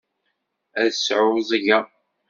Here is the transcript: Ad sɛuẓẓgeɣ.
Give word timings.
Ad 0.81 0.91
sɛuẓẓgeɣ. 0.95 1.85